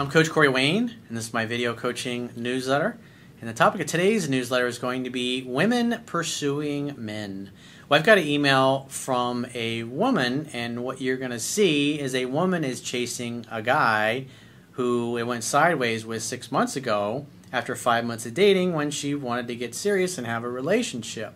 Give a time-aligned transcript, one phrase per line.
[0.00, 2.96] I'm Coach Corey Wayne, and this is my video coaching newsletter.
[3.38, 7.50] And the topic of today's newsletter is going to be women pursuing men.
[7.86, 12.14] Well, I've got an email from a woman, and what you're going to see is
[12.14, 14.24] a woman is chasing a guy
[14.70, 19.14] who it went sideways with six months ago after five months of dating when she
[19.14, 21.34] wanted to get serious and have a relationship.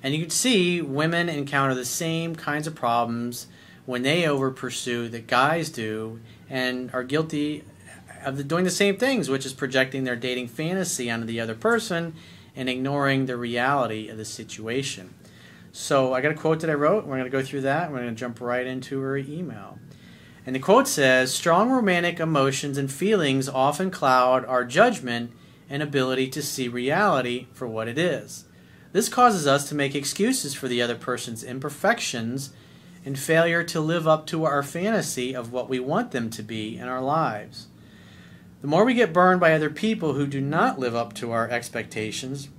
[0.00, 3.48] And you can see women encounter the same kinds of problems
[3.84, 7.64] when they over pursue that guys do and are guilty
[8.24, 11.54] of the, doing the same things, which is projecting their dating fantasy onto the other
[11.54, 12.14] person
[12.54, 15.14] and ignoring the reality of the situation.
[15.72, 17.06] So I got a quote that I wrote.
[17.06, 17.90] We're going to go through that.
[17.90, 19.78] We're going to jump right into her email.
[20.44, 25.32] And the quote says Strong romantic emotions and feelings often cloud our judgment
[25.68, 28.46] and ability to see reality for what it is.
[28.92, 32.52] This causes us to make excuses for the other person's imperfections
[33.04, 36.76] and failure to live up to our fantasy of what we want them to be
[36.76, 37.68] in our lives.
[38.60, 41.48] The more we get burned by other people who do not live up to our
[41.48, 42.50] expectations,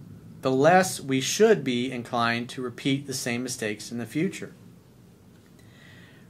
[0.41, 4.53] the less we should be inclined to repeat the same mistakes in the future.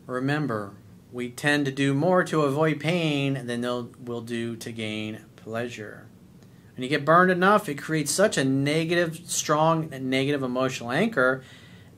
[0.07, 0.73] Remember,
[1.13, 3.61] we tend to do more to avoid pain than
[4.03, 6.07] we'll do to gain pleasure.
[6.75, 11.43] When you get burned enough, it creates such a negative, strong, negative emotional anchor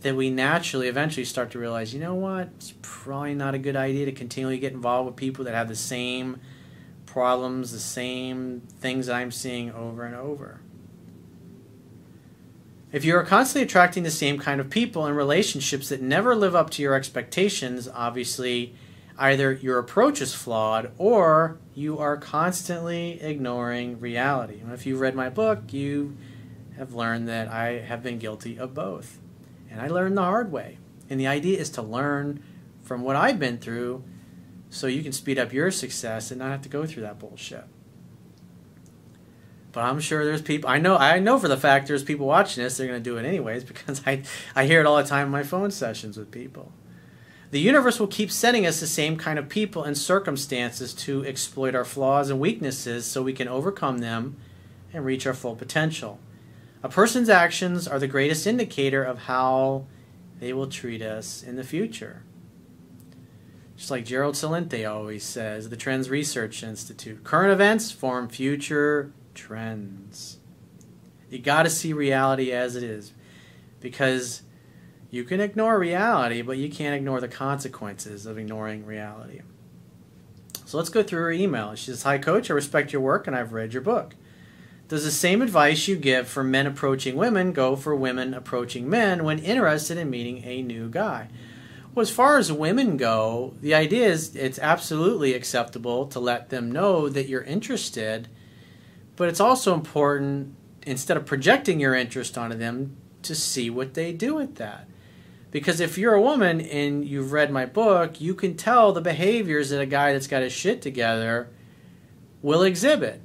[0.02, 3.76] that we naturally eventually start to realize, you know what, it's probably not a good
[3.76, 6.40] idea to continually get involved with people that have the same
[7.14, 10.62] problems, the same things I'm seeing over and over.
[12.92, 16.56] If you are constantly attracting the same kind of people and relationships that never live
[16.56, 18.74] up to your expectations, obviously
[19.20, 24.60] either your approach is flawed or you are constantly ignoring reality.
[24.60, 26.18] And if you've read my book, you
[26.78, 29.20] have learned that I have been guilty of both.
[29.70, 30.80] And I learned the hard way.
[31.12, 32.44] And the idea is to learn
[32.82, 34.04] from what I've been through
[34.74, 37.66] so you can speed up your success and not have to go through that bullshit.
[39.72, 42.64] But I'm sure there's people I know I know for the fact there's people watching
[42.64, 44.24] this, they're gonna do it anyways because I
[44.56, 46.72] I hear it all the time in my phone sessions with people.
[47.52, 51.76] The universe will keep sending us the same kind of people and circumstances to exploit
[51.76, 54.38] our flaws and weaknesses so we can overcome them
[54.92, 56.20] and reach our full potential.
[56.82, 59.86] A person's actions are the greatest indicator of how
[60.40, 62.24] they will treat us in the future.
[63.76, 70.38] Just like Gerald Celente always says, the Trends Research Institute current events form future trends.
[71.30, 73.14] You got to see reality as it is
[73.80, 74.44] because
[75.10, 79.42] you can ignore reality, but you can't ignore the consequences of ignoring reality.
[80.66, 81.76] So let's go through her email.
[81.76, 84.16] She says, Hi, coach, I respect your work and I've read your book.
[84.88, 89.24] Does the same advice you give for men approaching women go for women approaching men
[89.24, 91.30] when interested in meeting a new guy?
[91.94, 96.72] Well, as far as women go, the idea is it's absolutely acceptable to let them
[96.72, 98.28] know that you're interested,
[99.16, 100.56] but it's also important,
[100.88, 104.88] instead of projecting your interest onto them, to see what they do with that.
[105.52, 109.70] Because if you're a woman and you've read my book, you can tell the behaviors
[109.70, 111.48] that a guy that's got his shit together
[112.42, 113.22] will exhibit.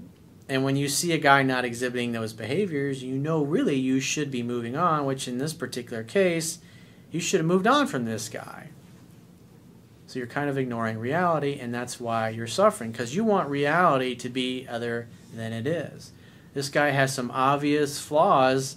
[0.46, 4.30] And when you see a guy not exhibiting those behaviors, you know really you should
[4.30, 6.58] be moving on, which in this particular case,
[7.10, 8.68] you should have moved on from this guy.
[10.06, 14.14] So you're kind of ignoring reality, and that's why you're suffering, because you want reality
[14.16, 16.12] to be other than it is.
[16.54, 18.76] This guy has some obvious flaws,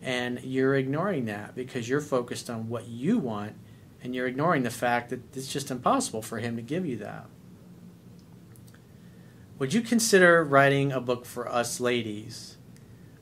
[0.00, 3.54] and you're ignoring that because you're focused on what you want,
[4.02, 7.26] and you're ignoring the fact that it's just impossible for him to give you that.
[9.58, 12.56] Would you consider writing a book for us ladies?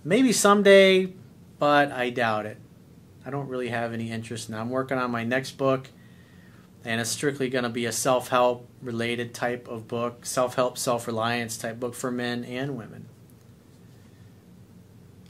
[0.05, 1.15] Maybe someday,
[1.59, 2.59] but I doubt it.
[3.29, 4.59] I don't really have any interest now.
[4.59, 5.91] I'm working on my next book,
[6.83, 10.79] and it's strictly going to be a self help related type of book, self help,
[10.79, 13.07] self reliance type book for men and women.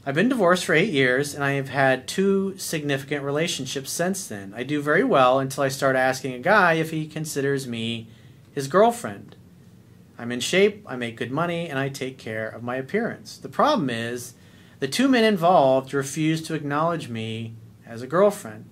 [0.05, 4.53] I've been divorced for eight years, and I have had two significant relationships since then.
[4.55, 8.07] I do very well until I start asking a guy if he considers me
[8.53, 9.35] his girlfriend.
[10.17, 13.37] I'm in shape, I make good money, and I take care of my appearance.
[13.37, 14.35] The problem is,
[14.79, 17.55] the two men involved refuse to acknowledge me
[17.89, 18.65] as a girlfriend.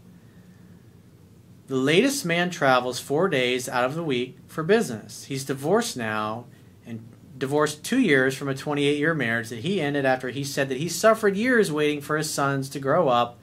[1.68, 5.26] The latest man travels four days out of the week for business.
[5.26, 6.46] He's divorced now
[6.86, 7.06] and
[7.38, 10.78] divorced two years from a 28 year marriage that he ended after he said that
[10.78, 13.38] he suffered years waiting for his sons to grow up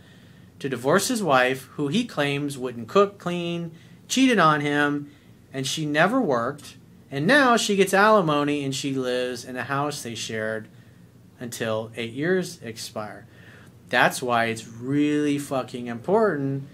[0.60, 3.72] to divorce his wife, who he claims wouldn't cook, clean,
[4.08, 5.10] cheated on him,
[5.52, 6.76] and she never worked
[7.14, 10.66] and now she gets alimony and she lives in a house they shared
[11.38, 13.28] until eight years expire.
[13.94, 16.64] That's why it's really fucking important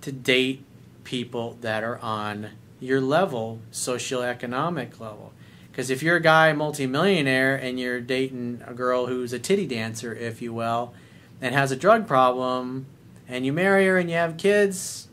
[0.00, 0.64] to date
[1.04, 2.48] people that are on
[2.80, 5.34] your level, socioeconomic level.
[5.70, 10.14] Because if you're a guy, multimillionaire, and you're dating a girl who's a titty dancer,
[10.14, 10.94] if you will,
[11.42, 12.86] and has a drug problem,
[13.28, 15.08] and you marry her and you have kids,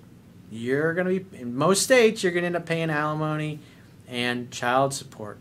[0.50, 3.60] you're going to be, in most states, you're going to end up paying alimony
[4.08, 5.38] and child support.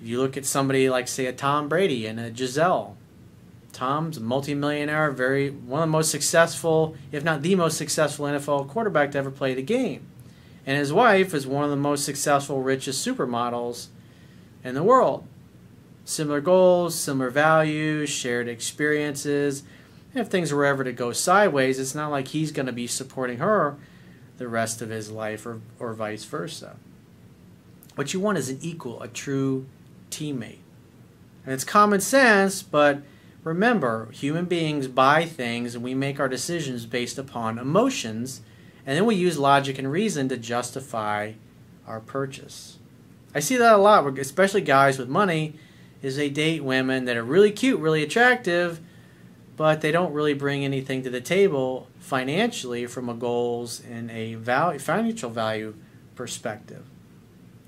[0.00, 2.96] If you look at somebody like, say, a Tom Brady and a Gisele,
[3.78, 8.66] Tom's a multimillionaire, very one of the most successful, if not the most successful NFL
[8.66, 10.04] quarterback to ever play the game.
[10.66, 13.86] And his wife is one of the most successful, richest supermodels
[14.64, 15.28] in the world.
[16.04, 19.62] Similar goals, similar values, shared experiences.
[20.12, 23.38] If things were ever to go sideways, it's not like he's going to be supporting
[23.38, 23.76] her
[24.38, 26.74] the rest of his life or, or vice versa.
[27.94, 29.66] What you want is an equal, a true
[30.10, 30.58] teammate.
[31.44, 33.02] And it's common sense, but
[33.44, 38.40] remember, human beings buy things and we make our decisions based upon emotions,
[38.86, 41.32] and then we use logic and reason to justify
[41.86, 42.78] our purchase.
[43.34, 45.54] I see that a lot, especially guys with money,
[46.02, 48.80] is they date women that are really cute, really attractive,
[49.56, 54.34] but they don't really bring anything to the table financially from a goals and a
[54.34, 55.74] value, financial value
[56.14, 56.84] perspective.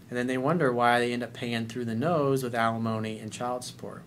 [0.09, 3.33] And then they wonder why they end up paying through the nose with alimony and
[3.33, 4.03] child support.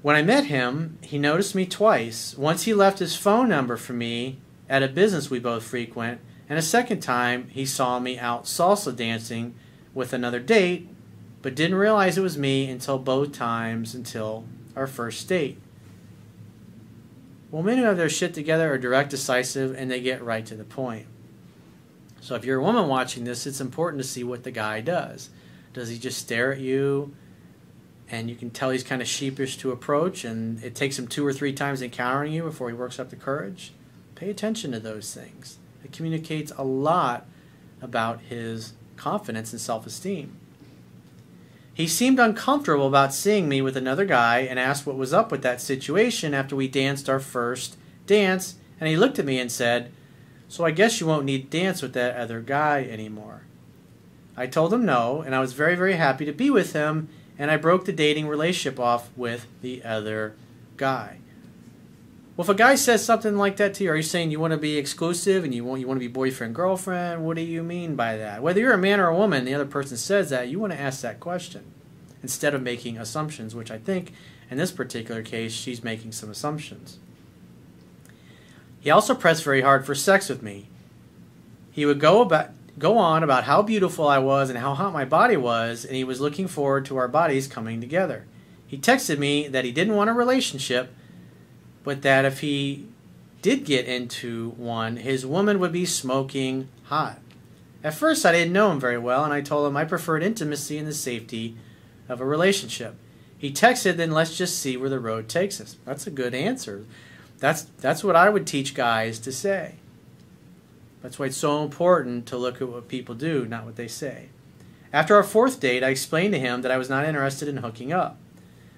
[0.00, 2.36] When I met him, he noticed me twice.
[2.38, 6.58] Once he left his phone number for me at a business we both frequent, and
[6.58, 9.54] a second time he saw me out salsa dancing
[9.94, 10.88] with another date,
[11.42, 14.44] but didn't realize it was me until both times until
[14.76, 15.58] our first date.
[17.50, 20.54] Well, men who have their shit together are direct, decisive, and they get right to
[20.54, 21.06] the point.
[22.20, 25.30] So if you're a woman watching this, it's important to see what the guy does.
[25.72, 27.14] Does he just stare at you
[28.10, 31.26] and you can tell he's kind of sheepish to approach and it takes him two
[31.26, 33.72] or three times encountering you before he works up the courage?
[34.14, 35.58] Pay attention to those things.
[35.84, 37.26] It communicates a lot
[37.80, 40.36] about his confidence and self-esteem.
[41.72, 45.42] He seemed uncomfortable about seeing me with another guy and asked what was up with
[45.42, 47.76] that situation after we danced our first
[48.06, 49.92] dance, and he looked at me and said,
[50.48, 53.42] so I guess you won't need dance with that other guy anymore.
[54.36, 57.08] I told him no, and I was very, very happy to be with him,
[57.38, 60.34] and I broke the dating relationship off with the other
[60.76, 61.18] guy.
[62.36, 64.52] Well, if a guy says something like that to you, are you saying you want
[64.52, 67.24] to be exclusive and you want you want to be boyfriend girlfriend?
[67.24, 68.42] What do you mean by that?
[68.42, 70.80] Whether you're a man or a woman, the other person says that, you want to
[70.80, 71.64] ask that question
[72.22, 74.12] instead of making assumptions, which I think
[74.50, 76.98] in this particular case she's making some assumptions.
[78.80, 80.68] He also pressed very hard for sex with me.
[81.72, 85.04] He would go about go on about how beautiful I was and how hot my
[85.04, 88.24] body was, and he was looking forward to our bodies coming together.
[88.66, 90.94] He texted me that he didn't want a relationship,
[91.84, 92.86] but that if he
[93.42, 97.18] did get into one, his woman would be smoking hot.
[97.82, 100.78] At first, I didn't know him very well, and I told him I preferred intimacy
[100.78, 101.56] and the safety
[102.08, 102.96] of a relationship.
[103.36, 105.76] He texted, then let's just see where the road takes us.
[105.84, 106.84] That's a good answer.
[107.38, 109.76] That's that's what I would teach guys to say.
[111.02, 114.28] That's why it's so important to look at what people do, not what they say.
[114.92, 117.92] After our fourth date, I explained to him that I was not interested in hooking
[117.92, 118.18] up.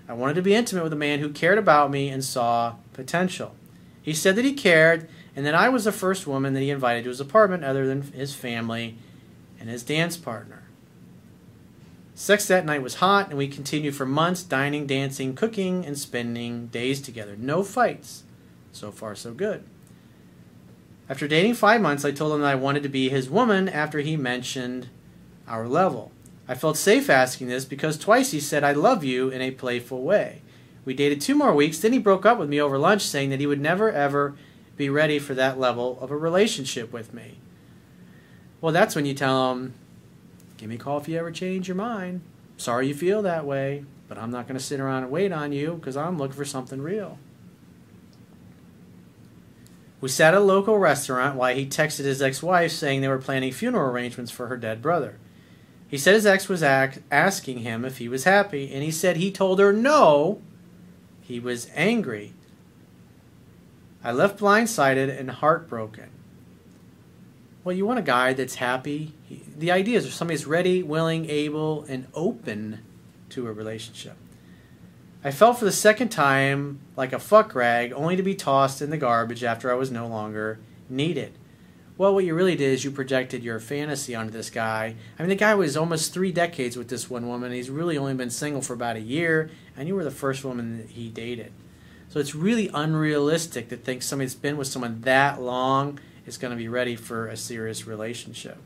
[0.09, 3.55] I wanted to be intimate with a man who cared about me and saw potential.
[4.03, 7.05] He said that he cared and that I was the first woman that he invited
[7.05, 8.99] to his apartment other than his family
[9.59, 10.65] and his dance partner.
[12.15, 16.67] Sex that night was hot, and we continued for months dining, dancing, cooking, and spending
[16.67, 17.35] days together.
[17.39, 18.25] No fights.
[18.73, 19.65] So far, so good.
[21.11, 23.99] After dating five months, I told him that I wanted to be his woman after
[23.99, 24.89] he mentioned
[25.49, 26.13] our level.
[26.47, 30.03] I felt safe asking this because twice he said, I love you in a playful
[30.03, 30.43] way.
[30.85, 33.41] We dated two more weeks, then he broke up with me over lunch saying that
[33.41, 34.37] he would never ever
[34.77, 37.39] be ready for that level of a relationship with me.
[38.61, 39.75] Well, that's when you tell him,
[40.59, 42.21] Give me a call if you ever change your mind.
[42.57, 45.53] Sorry you feel that way, but I'm not going to sit around and wait on
[45.53, 47.19] you because I'm looking for something real.
[50.01, 53.19] We sat at a local restaurant while he texted his ex wife saying they were
[53.19, 55.19] planning funeral arrangements for her dead brother.
[55.89, 59.31] He said his ex was asking him if he was happy, and he said he
[59.31, 60.41] told her no.
[61.21, 62.33] He was angry.
[64.03, 66.09] I left blindsided and heartbroken.
[67.63, 69.13] Well, you want a guy that's happy.
[69.59, 72.81] The idea is if somebody's ready, willing, able, and open
[73.31, 74.17] to a relationship.
[75.23, 78.91] I felt for the second time like a fuck rag, only to be tossed in
[78.91, 80.59] the garbage after I was no longer
[80.89, 81.33] needed.
[81.99, 84.95] Well, what you really did is you projected your fantasy onto this guy.
[85.19, 87.53] I mean, the guy was almost three decades with this one woman.
[87.53, 90.79] He's really only been single for about a year, and you were the first woman
[90.79, 91.53] that he dated.
[92.09, 96.53] So it's really unrealistic to think somebody that's been with someone that long is going
[96.53, 98.57] to be ready for a serious relationship.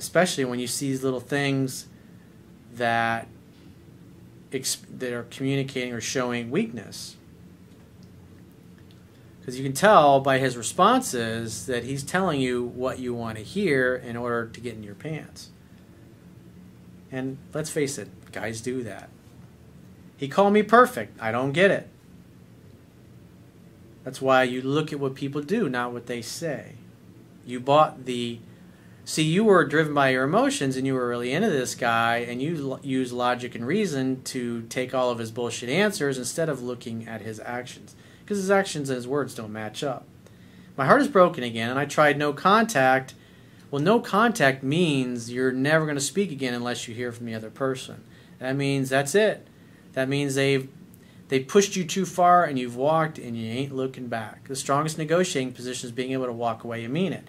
[0.00, 1.86] especially when you see these little things
[2.74, 3.28] that
[4.50, 7.16] that are communicating or showing weakness.
[9.40, 13.44] Because you can tell by his responses that he's telling you what you want to
[13.44, 15.50] hear in order to get in your pants.
[17.10, 19.08] And let's face it, guys do that.
[20.16, 21.20] He called me perfect.
[21.20, 21.88] I don't get it.
[24.04, 26.74] That's why you look at what people do, not what they say.
[27.44, 28.40] You bought the.
[29.10, 32.40] See, you were driven by your emotions and you were really into this guy, and
[32.40, 36.62] you l- use logic and reason to take all of his bullshit answers instead of
[36.62, 37.96] looking at his actions.
[38.20, 40.06] Because his actions and his words don't match up.
[40.76, 43.14] My heart is broken again, and I tried no contact.
[43.72, 47.34] Well, no contact means you're never going to speak again unless you hear from the
[47.34, 48.04] other person.
[48.38, 49.44] That means that's it.
[49.94, 50.68] That means they've
[51.26, 54.46] they pushed you too far and you've walked and you ain't looking back.
[54.46, 57.26] The strongest negotiating position is being able to walk away and mean it.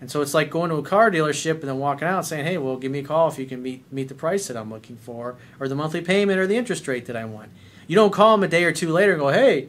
[0.00, 2.56] And so it's like going to a car dealership and then walking out saying, "Hey,
[2.56, 4.96] well, give me a call if you can meet meet the price that I'm looking
[4.96, 7.50] for, or the monthly payment, or the interest rate that I want."
[7.86, 9.68] You don't call them a day or two later and go, "Hey,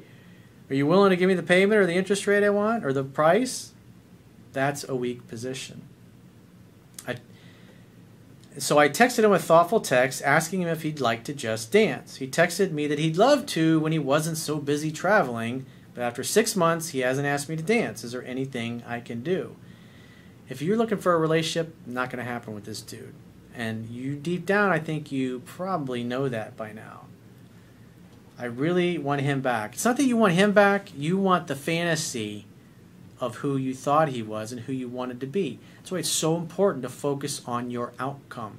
[0.69, 2.93] are you willing to give me the payment or the interest rate I want or
[2.93, 3.71] the price?"
[4.53, 5.81] That's a weak position.
[8.57, 12.17] So I texted him a thoughtful text asking him if he'd like to just dance.
[12.17, 16.23] He texted me that he'd love to when he wasn't so busy traveling, but after
[16.23, 18.03] six months, he hasn't asked me to dance.
[18.03, 19.55] Is there anything I can do?
[20.49, 23.13] If you're looking for a relationship, not going to happen with this dude.
[23.55, 27.05] And you deep down, I think you probably know that by now.
[28.37, 29.73] I really want him back.
[29.73, 32.45] It's not that you want him back, you want the fantasy
[33.19, 35.59] of who you thought he was and who you wanted to be.
[35.77, 38.57] That's why it's so important to focus on your outcome.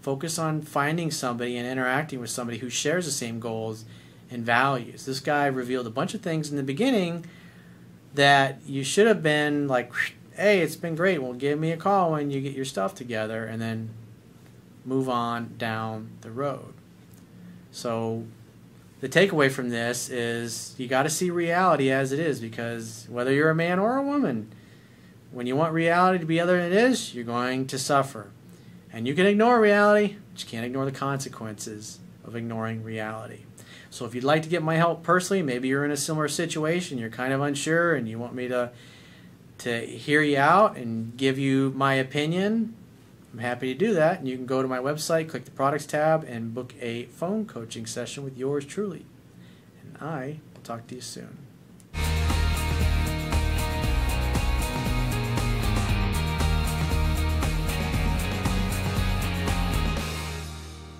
[0.00, 3.84] Focus on finding somebody and interacting with somebody who shares the same goals
[4.30, 5.04] and values.
[5.04, 7.26] This guy revealed a bunch of things in the beginning
[8.14, 9.92] that you should have been like,
[10.40, 11.22] hey, it's been great.
[11.22, 13.90] Well, give me a call when you get your stuff together and then
[14.86, 16.72] move on down the road.
[17.70, 18.24] So
[19.00, 23.32] the takeaway from this is you got to see reality as it is because whether
[23.32, 24.50] you're a man or a woman,
[25.30, 28.30] when you want reality to be other than it is, you're going to suffer.
[28.90, 33.40] And you can ignore reality, but you can't ignore the consequences of ignoring reality.
[33.90, 36.96] So if you'd like to get my help personally, maybe you're in a similar situation,
[36.96, 38.72] you're kind of unsure and you want me to
[39.60, 42.74] to hear you out and give you my opinion,
[43.32, 44.18] I'm happy to do that.
[44.18, 47.46] And you can go to my website, click the products tab, and book a phone
[47.46, 49.04] coaching session with yours truly.
[49.82, 51.49] And I will talk to you soon.